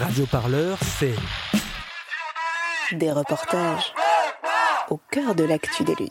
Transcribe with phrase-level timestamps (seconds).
[0.00, 1.14] Radio Parleur, c'est
[2.92, 3.92] des reportages
[4.90, 6.10] au cœur de l'actu des luttes.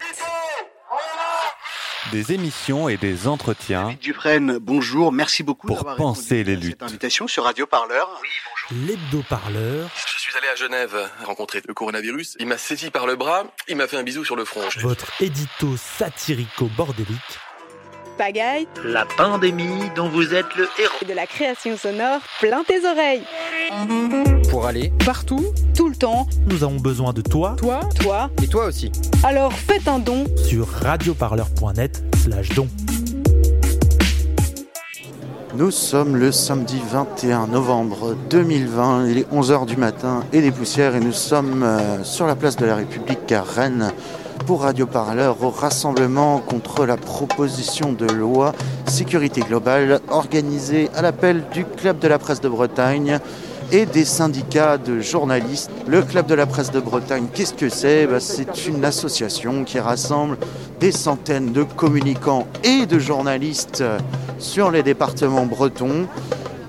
[2.12, 3.98] Des émissions et des entretiens.
[4.00, 6.78] Dufresne, bonjour, merci beaucoup pour penser les luttes.
[6.80, 8.10] Cette invitation sur Radio Parleur.
[8.22, 8.30] Oui,
[8.70, 8.88] bonjour.
[8.88, 9.90] L'hebdo-parleur.
[10.14, 12.38] Je suis allé à Genève rencontrer le coronavirus.
[12.40, 14.62] Il m'a saisi par le bras, il m'a fait un bisou sur le front.
[14.82, 17.40] Votre édito satirico-bordélique
[18.18, 22.86] pagaille, la pandémie dont vous êtes le héros, et de la création sonore plein tes
[22.86, 23.24] oreilles.
[24.50, 25.44] Pour aller partout,
[25.76, 28.92] tout le temps, nous avons besoin de toi, toi, toi, et toi aussi.
[29.24, 30.26] Alors faites un don.
[30.36, 32.68] Sur radioparleur.net slash don.
[35.56, 40.96] Nous sommes le samedi 21 novembre 2020, il est 11h du matin et des poussières
[40.96, 43.92] et nous sommes euh, sur la place de la République à Rennes
[44.48, 48.54] pour Radio Parleur au rassemblement contre la proposition de loi
[48.88, 53.20] sécurité globale organisée à l'appel du Club de la presse de Bretagne
[53.74, 55.72] et des syndicats de journalistes.
[55.88, 58.06] Le Club de la presse de Bretagne, qu'est-ce que c'est?
[58.06, 60.38] Bah, C'est une association qui rassemble
[60.80, 63.84] des centaines de communicants et de journalistes
[64.38, 66.08] sur les départements bretons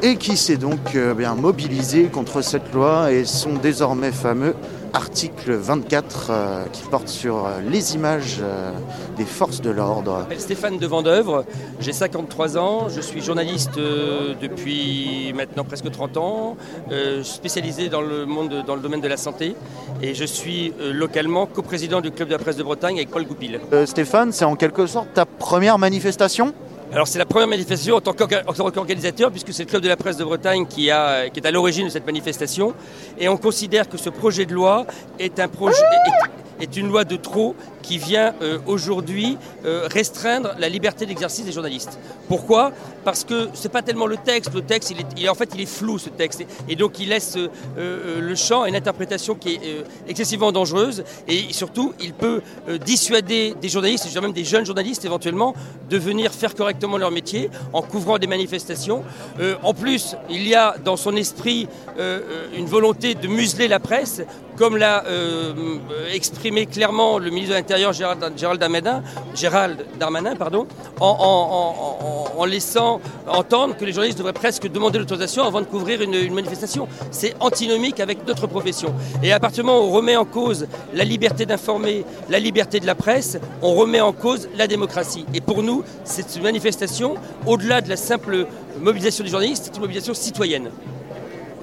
[0.02, 4.54] et qui s'est donc euh, bien mobilisé contre cette loi et son désormais fameux
[4.94, 8.70] article 24 euh, qui porte sur euh, les images euh,
[9.16, 10.14] des forces de l'ordre.
[10.14, 11.44] Je m'appelle Stéphane de Vendœuvre,
[11.80, 16.56] j'ai 53 ans, je suis journaliste depuis maintenant presque 30 ans,
[17.22, 19.56] spécialisé dans le, monde, dans le domaine de la santé
[20.02, 23.60] et je suis localement coprésident du Club de la presse de Bretagne avec Paul Goupil.
[23.86, 26.54] Stéphane, c'est en quelque sorte ta première manifestation?
[26.94, 30.16] Alors c'est la première manifestation en tant qu'organisateur, puisque c'est le Club de la presse
[30.16, 32.72] de Bretagne qui, est à l'origine de cette manifestation.
[33.18, 34.86] Et on considère que ce projet de loi
[35.18, 35.36] est
[36.76, 41.98] une loi de trop qui vient euh, aujourd'hui euh, restreindre la liberté d'exercice des journalistes.
[42.28, 42.72] Pourquoi?
[43.04, 44.54] Parce que c'est pas tellement le texte.
[44.54, 47.36] Le texte, il est, en fait, il est flou ce texte, et, donc il laisse
[47.36, 52.40] euh, le champ à une interprétation qui est excessivement dangereuse, et surtout, il peut
[52.84, 55.54] dissuader des journalistes, je même des jeunes journalistes éventuellement,
[55.90, 59.04] de venir faire correctement leur métier en couvrant des manifestations.
[59.62, 61.68] en plus, il y a dans son esprit
[62.56, 64.22] une volonté de museler la presse,
[64.56, 65.04] comme l'a
[66.12, 69.02] exprimé clairement le ministre de l'Intérieur Gérald, Darmanin,
[69.34, 70.66] Gérald Darmanin pardon,
[71.00, 76.88] en, laissant entendre que les journalistes devraient presque demander l'autorisation avant de couvrir une, manifestation.
[77.10, 78.94] C'est antinomique avec notre profession.
[79.22, 82.80] Et à partir du moment où on remet en cause la liberté d'informer, la liberté
[82.80, 85.24] de la presse, on remet en cause la démocratie.
[85.34, 87.14] Et pour nous, cette manifestation,
[87.46, 88.46] au-delà de la simple
[88.80, 90.70] mobilisation des journalistes, c'est une mobilisation citoyenne.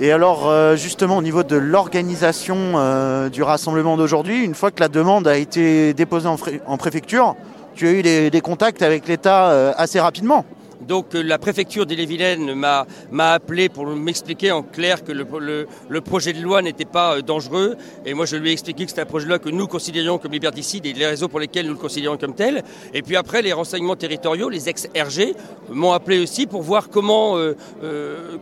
[0.04, 4.80] Et alors, euh, justement, au niveau de l'organisation euh, du rassemblement d'aujourd'hui, une fois que
[4.80, 7.36] la demande a été déposée en, préfecture,
[7.76, 10.44] tu as eu des contacts avec l'État euh, assez rapidement
[10.88, 16.42] donc euh, la préfecture d'Ille-et-Vilaine m'a appelé pour m'expliquer en clair que le, projet de
[16.42, 17.76] loi n'était pas euh, dangereux.
[18.06, 20.18] Et moi, je lui ai expliqué que c'était un projet de loi que nous considérions
[20.18, 22.64] comme liberticide et les raisons pour lesquelles nous le considérions comme tel.
[22.94, 25.36] Et puis après, les renseignements territoriaux, les ex-RG,
[25.70, 27.54] m'ont appelé aussi pour voir comment, euh,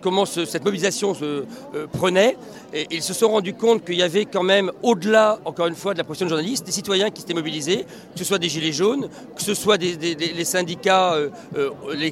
[0.02, 1.46] comment cette mobilisation se
[1.94, 2.38] prenait.
[2.74, 5.94] Et ils se sont rendus compte qu'il y avait quand même, au-delà, encore une fois,
[5.94, 8.72] de la profession de journaliste, des citoyens qui s'étaient mobilisés, que ce soit des Gilets
[8.72, 11.16] jaunes, que ce soit des, les syndicats,
[11.94, 12.12] les,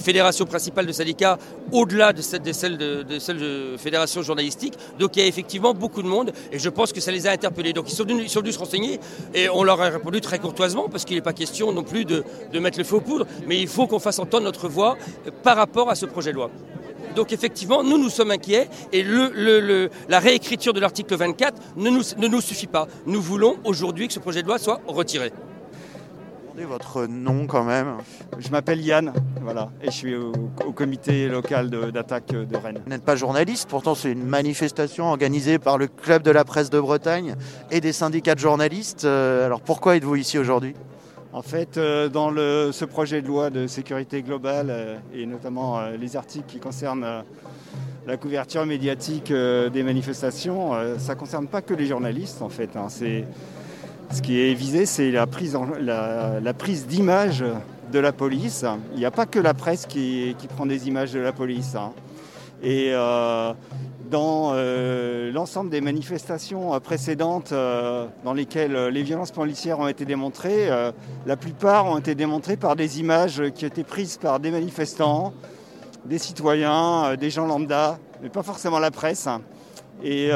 [0.00, 1.38] fédérations principales de syndicats
[1.70, 4.74] au-delà de, celles de, fédérations journalistiques.
[4.98, 7.32] Donc il y a effectivement beaucoup de monde et je pense que ça les a
[7.32, 7.72] interpellés.
[7.72, 9.00] Donc ils sont venus, se renseigner
[9.34, 12.24] et on leur a répondu très courtoisement parce qu'il n'est pas question non plus de,
[12.60, 14.96] mettre le feu aux poudres, mais il faut qu'on fasse entendre notre voix
[15.42, 16.50] par rapport à ce projet de loi.
[17.16, 19.04] Donc effectivement, nous nous sommes inquiets et
[20.08, 22.86] la réécriture de l'article 24 ne nous suffit pas.
[23.06, 25.32] Nous voulons aujourd'hui que ce projet de loi soit retiré
[26.60, 27.96] votre nom quand même.
[28.38, 30.32] Je m'appelle Yann, voilà, et je suis au,
[30.74, 32.80] comité local d'attaque de, Rennes.
[32.84, 36.70] Vous n'êtes pas journaliste, pourtant c'est une manifestation organisée par le Club de la presse
[36.70, 37.34] de Bretagne
[37.70, 39.04] et des syndicats de journalistes.
[39.04, 40.74] Euh, alors pourquoi êtes-vous ici aujourd'hui?
[41.32, 45.80] En fait, euh, dans le, ce projet de loi de sécurité globale, euh, et notamment
[45.98, 47.24] les articles qui concernent
[48.06, 52.76] la couverture médiatique des manifestations, ça ne concerne pas que les journalistes, en fait.
[52.76, 52.86] Hein.
[52.88, 53.24] c'est
[54.12, 55.56] ce qui est visé, c'est la prise,
[56.86, 57.44] d'image
[57.90, 58.64] de la police.
[58.92, 61.74] Il n'y a pas que la presse qui, prend des images de la police.
[61.74, 61.92] Hein.
[62.62, 63.52] Et euh,
[64.10, 70.68] dans euh, l'ensemble des manifestations précédentes euh, dans lesquelles les violences policières ont été démontrées,
[71.26, 75.32] la plupart ont été démontrées par des images qui étaient prises par des manifestants,
[76.04, 79.26] des citoyens, des gens lambda, mais pas forcément la presse.
[80.02, 80.30] Et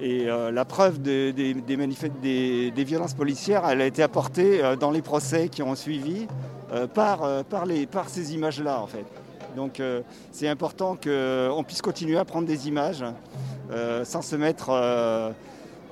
[0.00, 5.02] et euh, la preuve des, des, violences policières, elle a été apportée euh, dans les
[5.02, 6.26] procès qui ont suivi
[6.72, 9.04] euh, par, par, ces images-là, en fait.
[9.54, 10.00] Donc euh,
[10.32, 13.04] c'est important qu'on puisse continuer à prendre des images
[13.70, 14.70] euh, sans se mettre...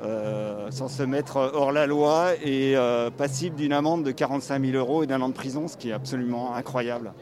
[0.05, 4.77] euh, sans se mettre hors la loi et euh, passible d'une amende de 45 000
[4.77, 7.13] euros et d'un an de prison, ce qui est absolument incroyable.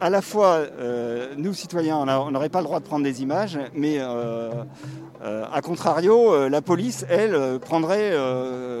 [0.00, 3.58] À, la fois, euh, nous citoyens, on n'aurait pas le droit de prendre des images,
[3.74, 8.12] mais à contrario, la police, elle, prendrait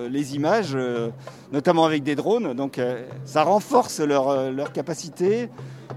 [0.08, 0.78] les images,
[1.50, 2.54] notamment avec des drones.
[2.54, 2.80] Donc
[3.24, 5.50] ça renforce leur, leur capacité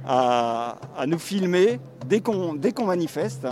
[0.07, 3.45] à, nous filmer dès qu'on qu'on manifeste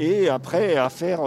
[0.00, 1.20] et après à faire...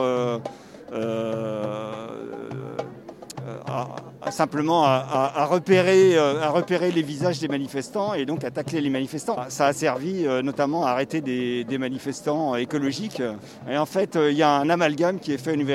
[4.33, 9.37] simplement à, repérer, les visages des manifestants et donc à tacler les manifestants.
[9.49, 13.21] Ça a servi euh, notamment à arrêter des, manifestants écologiques.
[13.69, 15.73] Et en fait, euh, il y a un amalgame qui est fait au niveau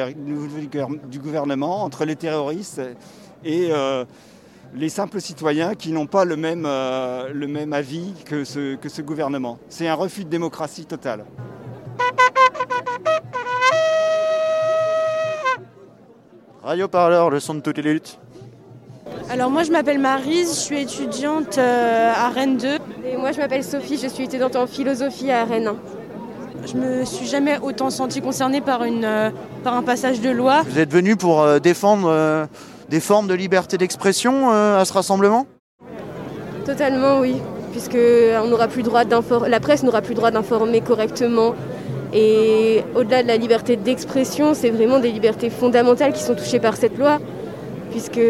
[1.09, 2.81] du gouvernement entre les terroristes
[3.45, 4.05] et euh,
[4.75, 9.03] les simples citoyens qui n'ont pas le même, le même avis que ce, que ce
[9.03, 9.59] gouvernement.
[9.69, 11.25] C'est un refus de démocratie totale.
[16.69, 18.19] Radio Parleur, le son de toutes les luttes.
[19.31, 22.69] Alors moi je m'appelle Marise, je suis étudiante euh, à Rennes 2.
[23.11, 25.73] Et moi je m'appelle Sophie, je suis étudiante en philosophie à Rennes.
[26.67, 29.31] Je me suis jamais autant sentie concernée par, une, euh,
[29.65, 30.61] par un passage de loi.
[30.69, 32.45] Vous êtes venu pour euh, défendre euh,
[32.91, 35.47] des formes de liberté d'expression euh, à ce rassemblement?
[36.67, 37.37] Totalement oui,
[37.73, 41.55] puisque on n'aura plus droit d'infor- la presse n'aura plus le droit d'informer correctement.
[42.13, 46.77] Et au-delà de la liberté d'expression, c'est vraiment des libertés fondamentales qui sont touchées par
[46.77, 47.19] cette loi,
[47.91, 48.21] puisque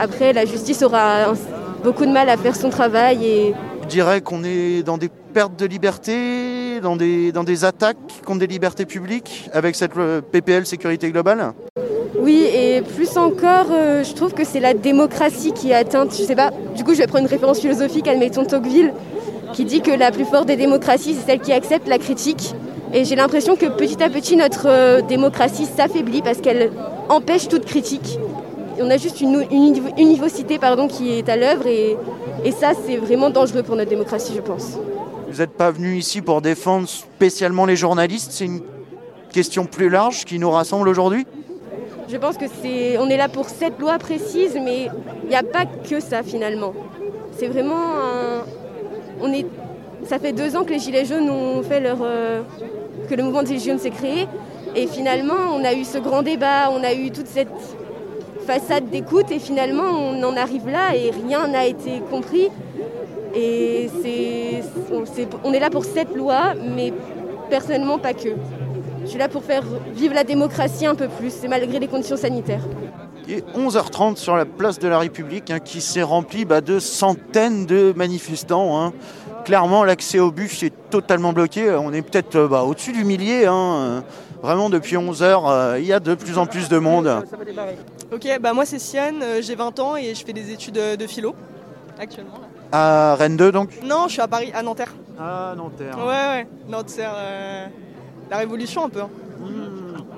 [0.00, 1.34] après la justice aura
[1.82, 5.58] beaucoup de mal à faire son travail et Je dirais qu'on est dans des pertes
[5.58, 9.92] de liberté, dans des, dans des attaques contre des libertés publiques avec cette
[10.30, 11.52] PPL sécurité globale
[12.20, 16.14] Oui, et plus encore, euh, je trouve que c'est la démocratie qui est atteinte.
[16.16, 18.92] Je sais pas, du coup, je vais prendre une référence philosophique, admettons Tocqueville,
[19.52, 22.54] qui dit que la plus forte des démocraties, c'est celle qui accepte la critique.
[22.96, 26.70] Et j'ai l'impression que petit à petit, notre euh, démocratie s'affaiblit parce qu'elle
[27.08, 28.20] empêche toute critique.
[28.78, 31.96] On a juste une, une univocité pardon, qui est à l'œuvre, et,
[32.44, 34.78] et ça, c'est vraiment dangereux pour notre démocratie, je pense.
[35.28, 38.60] Vous n'êtes pas venu ici pour défendre spécialement les journalistes, c'est une
[39.32, 41.26] question plus large qui nous rassemble aujourd'hui?
[42.08, 44.88] Je pense que c'est, on est là pour cette loi précise, mais
[45.24, 46.72] il n'y a pas que ça finalement.
[47.36, 48.44] C'est vraiment un,
[49.20, 49.46] on est,
[50.06, 52.42] ça fait deux ans que les Gilets jaunes ont fait leur, euh,
[53.08, 54.26] que le mouvement des Gilets jaunes s'est créé,
[54.74, 57.48] et finalement on a eu ce grand débat, on a eu toute cette
[58.46, 62.48] façade d'écoute, et finalement on en arrive là et rien n'a été compris.
[63.34, 64.62] Et c'est,
[65.42, 66.92] on, est là pour cette loi, mais
[67.50, 68.28] personnellement pas que.
[69.02, 69.64] Je suis là pour faire
[69.94, 72.62] vivre la démocratie un peu plus, et malgré les conditions sanitaires.
[73.28, 77.66] Est 11h30 sur la place de la République hein, qui s'est rempli bah, de centaines
[77.66, 78.78] de manifestants.
[78.80, 78.92] hein.
[79.44, 81.70] Clairement, l'accès au bus est totalement bloqué.
[81.70, 83.46] On est peut-être euh, bah, au-dessus du millier.
[83.46, 83.54] hein.
[83.54, 84.00] Euh,
[84.42, 87.24] Vraiment, depuis 11h, il y a de plus en plus de monde.
[88.12, 90.96] Ok, bah moi c'est Siane, euh, j'ai 20 ans et je fais des études euh,
[90.96, 91.34] de philo
[91.98, 92.34] actuellement.
[92.34, 92.48] là.
[93.12, 93.70] À Rennes 2, donc?
[93.82, 94.92] Non, je suis à Paris, à Nanterre.
[95.18, 95.96] Ah, Nanterre.
[95.98, 96.04] Ouais,
[96.42, 97.66] ouais, Nanterre, euh,
[98.30, 99.00] la révolution un peu.
[99.00, 99.08] hein.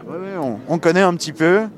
[0.08, 1.68] Ouais, ouais, on, on connaît un petit peu.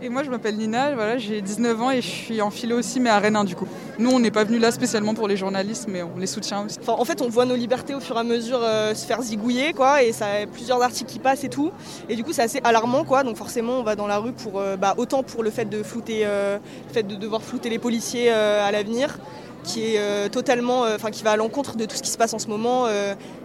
[0.00, 2.98] Et moi je m'appelle Nina, voilà, j'ai 19 ans et je suis en philo aussi
[3.00, 3.66] mais à Rennes 1 du coup.
[4.02, 6.76] Nous on n'est pas venus là spécialement pour les journalistes mais on les soutient aussi.
[6.88, 9.72] En fait, on voit nos libertés au fur et à mesure euh, se faire zigouiller,
[9.72, 11.70] quoi, et ça plusieurs articles qui passent et tout.
[12.08, 13.22] Et du coup, c'est assez alarmant, quoi.
[13.22, 15.84] Donc forcément, on va dans la rue pour, euh, bah, autant pour le fait de
[15.84, 16.58] flouter, euh,
[16.92, 19.18] fait de devoir flouter les policiers à l'avenir,
[19.62, 22.40] qui est totalement, enfin, qui va à l'encontre de tout ce qui se passe en
[22.40, 22.86] ce moment.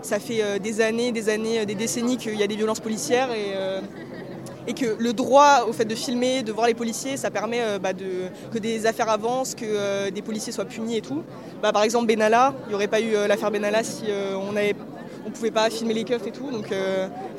[0.01, 3.53] Ça fait des années, des années, des décennies qu'il y a des violences policières et
[4.67, 7.79] et que le droit au fait de filmer, de voir les policiers, ça permet euh,
[7.79, 11.23] bah, que des affaires avancent, que euh, des policiers soient punis et tout.
[11.61, 14.03] Bah, par exemple, Benalla, il n'y aurait pas eu euh, l'affaire Benalla si
[14.35, 14.75] on avait,
[15.25, 16.51] on pouvait pas filmer les keufs et tout.
[16.51, 16.67] Donc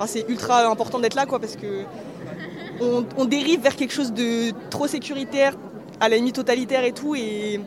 [0.07, 1.85] c'est ultra important d'être là quoi, parce que
[2.81, 5.55] on, dérive vers quelque chose de trop sécuritaire,
[6.01, 7.15] à la limite totalitaire et tout.
[7.15, 7.61] Et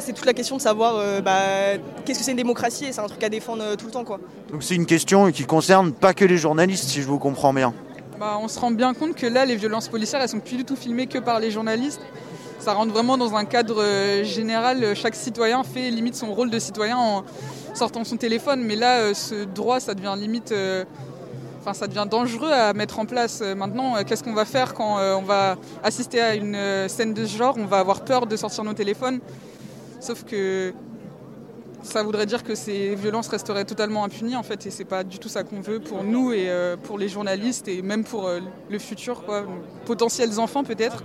[0.00, 1.40] c'est toute la question de savoir bah,
[2.04, 4.04] qu'est-ce que c'est une démocratie et c'est un truc à défendre tout le temps.
[4.04, 4.20] Quoi.
[4.50, 7.74] Donc c'est une question qui concerne pas que les journalistes, si je vous comprends bien.
[8.22, 10.64] Bah, on se rend bien compte que là les violences policières elles sont plus du
[10.64, 12.00] tout filmées que par les journalistes.
[12.60, 14.94] Ça rentre vraiment dans un cadre euh, général.
[14.94, 17.24] Chaque citoyen fait limite son rôle de citoyen en
[17.74, 18.62] sortant son téléphone.
[18.62, 20.52] Mais là, euh, ce droit, ça devient limite.
[20.52, 20.84] euh,
[21.60, 23.40] Enfin, ça devient dangereux à mettre en place.
[23.56, 27.56] Maintenant, qu'est-ce qu'on va faire quand on va assister à une scène de ce genre?
[27.56, 29.18] On va avoir peur de sortir nos téléphones.
[30.00, 30.72] Sauf que
[31.82, 35.18] ça voudrait dire que ces violences resteraient totalement impunies en fait et c'est pas du
[35.18, 38.40] tout ça qu'on veut pour nous et euh, pour les journalistes et même pour euh,
[38.70, 39.44] le futur quoi
[39.84, 41.02] potentiels enfants peut-être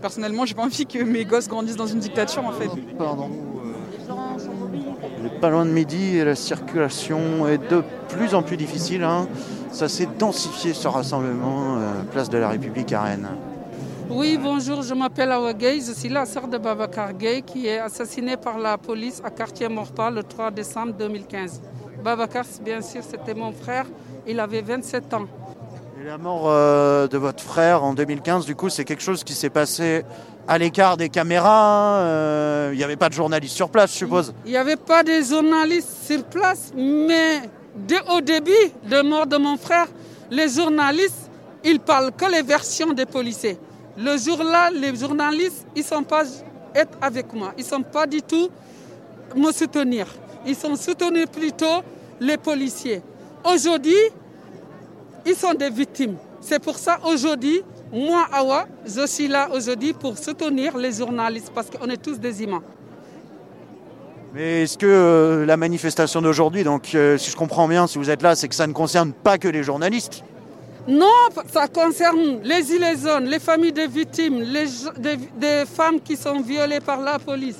[0.00, 3.28] personnellement j'ai pas envie que mes gosses grandissent dans une dictature en fait Pardon.
[5.40, 9.02] pas loin de midi et la circulation est de plus en plus difficile.
[9.02, 9.26] hein.
[9.72, 13.28] Ça s'est densifié ce rassemblement, euh, place de la République à Rennes.
[14.10, 17.78] Oui, bonjour, je m'appelle Awa Gay, je suis la sœur de Babacar Gay qui est
[17.78, 21.60] assassiné par la police à quartier Morpa le 3 décembre 2015.
[22.02, 23.86] Babacar, bien sûr, c'était mon frère,
[24.26, 25.24] il avait 27 ans.
[26.00, 29.32] Et la mort euh, de votre frère en 2015, du coup, c'est quelque chose qui
[29.32, 30.04] s'est passé
[30.46, 31.98] à l'écart des caméras.
[32.00, 34.34] euh, Il n'y avait pas de journalistes sur place, je suppose.
[34.44, 37.40] Il n'y avait pas de journalistes sur place, mais
[37.74, 38.52] dès au début
[38.88, 39.86] de mort de mon frère,
[40.30, 41.30] les journalistes,
[41.64, 43.58] ils parlent que les versions des policiers.
[43.96, 46.24] Le jour-là, les journalistes, ils ne sont pas
[47.00, 47.52] avec moi.
[47.56, 48.48] Ils ne sont pas du tout
[49.36, 50.06] me soutenir.
[50.46, 51.82] Ils sont soutenus plutôt
[52.20, 53.02] les policiers.
[53.44, 53.96] Aujourd'hui,
[55.26, 56.16] ils sont des victimes.
[56.40, 61.70] C'est pour ça aujourd'hui, moi, Awa, je suis là aujourd'hui pour soutenir les journalistes parce
[61.70, 62.62] qu'on est tous des humains.
[64.34, 68.10] Mais est-ce que euh, la manifestation d'aujourd'hui, donc euh, si je comprends bien, si vous
[68.10, 70.24] êtes là, c'est que ça ne concerne pas que les journalistes
[70.86, 72.62] Non, ça concerne les
[72.96, 77.56] jaunes, les familles des victimes, les, femmes qui sont violées par la police.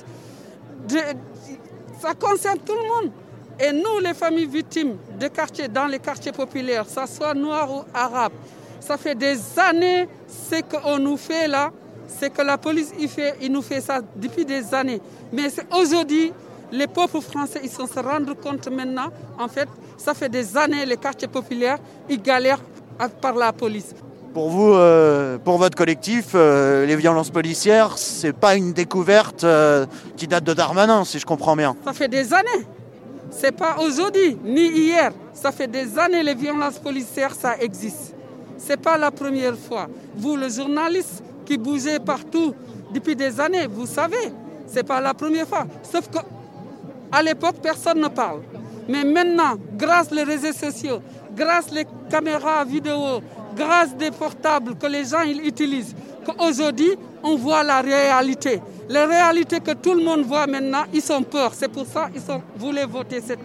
[1.99, 3.11] Ça concerne tout le monde.
[3.59, 7.83] Et nous, les familles victimes de quartiers, dans les quartiers populaires, ce soit noirs ou
[7.93, 8.33] arabes,
[8.79, 11.71] ça fait des années ce qu'on nous fait là,
[12.07, 15.01] c'est que la police il fait, il nous fait ça depuis des années.
[15.31, 16.31] Mais aujourd'hui,
[16.71, 19.67] les peuples français, ils sont se rendre compte maintenant, en fait,
[19.97, 21.79] ça fait des années, les quartiers populaires,
[22.09, 22.59] ils galèrent
[23.21, 23.93] par la police.
[24.33, 29.85] Pour vous, euh, pour votre collectif, euh, les violences policières, c'est pas une découverte euh,
[30.17, 31.75] qui date de Darmanin, si je comprends bien.
[31.85, 32.65] Ça fait des années.
[33.29, 35.11] C'est pas aujourd'hui ni hier.
[35.33, 38.13] Ça fait des années les violences policières, ça existe.
[38.57, 39.87] C'est pas la première fois.
[40.17, 42.53] Vous, le journaliste qui bougez partout
[42.93, 44.33] depuis des années, vous savez,
[44.67, 45.65] c'est pas la première fois.
[45.83, 46.19] Sauf que
[47.11, 48.41] à l'époque, personne ne parle.
[48.89, 50.99] Mais maintenant, grâce aux réseaux sociaux,
[51.35, 53.21] grâce les caméras vidéo,
[53.55, 58.61] grâce des portables que les gens utilisent, qu'aujourd'hui, on voit la réalité.
[58.89, 61.51] La réalité que tout le monde voit maintenant, ils sont peur.
[61.53, 62.21] C'est pour ça qu'ils
[62.57, 63.39] voulaient voter cette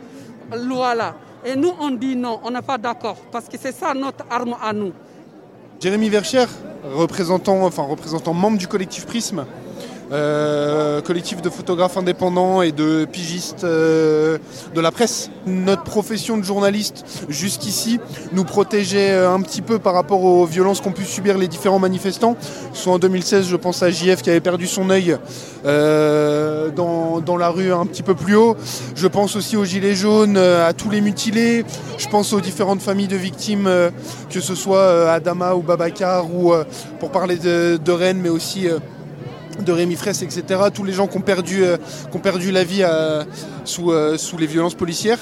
[0.55, 1.15] loi-là.
[1.45, 4.57] Et nous, on dit non, on n'est pas d'accord, parce que c'est ça notre arme
[4.63, 4.93] à nous.
[5.81, 6.51] Jérémy Verchère,
[6.93, 9.47] représentant, enfin, représentant membre du collectif Prisme,
[10.13, 14.39] euh, collectif de photographes indépendants et de pigistes euh,
[14.75, 15.31] de la presse.
[15.47, 18.01] Notre profession de journaliste jusqu'ici
[18.33, 21.79] nous protégeait euh, un petit peu par rapport aux violences qu'ont pu subir les différents
[21.79, 22.37] manifestants.
[22.73, 25.17] Soit en 2016, je pense à JF qui avait perdu son œil
[25.65, 28.57] euh, dans, dans la rue un petit peu plus haut.
[28.95, 31.65] Je pense aussi aux gilets jaunes, euh, à tous les mutilés.
[31.99, 33.69] Je pense aux différentes familles de victimes,
[34.31, 36.53] que ce soit Adama ou Babacar, ou
[36.99, 38.67] pour parler de, de Rennes, mais aussi
[39.65, 40.43] de Rémi Fraisse, etc.
[40.73, 41.77] Tous les gens qui ont perdu, euh,
[42.11, 43.25] qui ont perdu la vie euh,
[43.65, 45.19] sous, euh, sous les violences policières.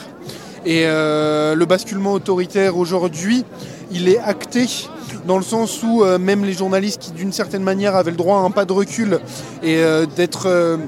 [0.64, 3.45] Et euh, le basculement autoritaire aujourd'hui,
[3.90, 4.66] il est acté
[5.26, 8.40] dans le sens où même les journalistes qui d'une certaine manière avaient le droit à
[8.40, 9.21] un pas de recul
[9.62, 9.83] et
[10.16, 10.78] d'être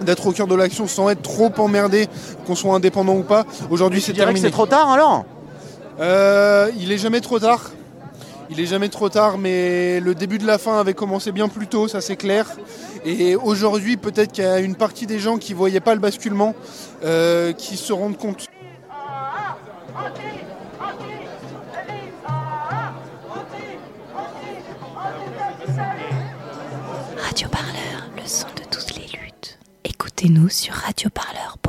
[0.00, 2.08] d'être au cœur de l'action sans être trop emmerdé,
[2.46, 4.40] qu'on soit indépendant ou pas, aujourd'hui c'est terminé.
[4.40, 5.24] c'est trop tard alors?
[6.78, 7.70] Il est jamais trop tard.
[8.50, 11.66] Il est jamais trop tard, mais le début de la fin avait commencé bien plus
[11.66, 12.46] tôt, ça c'est clair.
[13.04, 16.00] Et aujourd'hui, peut-être qu'il y a une partie des gens qui ne voyaient pas le
[16.00, 16.54] basculement,
[17.04, 18.48] euh, qui se rendent compte.
[27.18, 29.58] Radio Parleur, le son de toutes les luttes.
[29.84, 31.63] Écoutez-nous sur radioparleur.net.